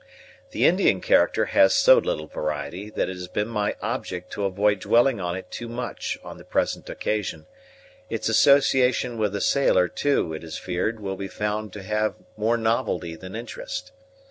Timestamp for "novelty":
12.57-13.15